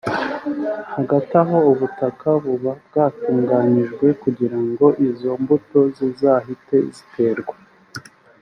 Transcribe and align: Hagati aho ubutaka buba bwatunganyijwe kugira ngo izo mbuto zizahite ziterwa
Hagati 0.95 1.33
aho 1.43 1.57
ubutaka 1.71 2.27
buba 2.43 2.71
bwatunganyijwe 2.85 4.05
kugira 4.21 4.57
ngo 4.67 4.85
izo 5.07 5.31
mbuto 5.41 5.79
zizahite 5.95 6.77
ziterwa 6.95 7.55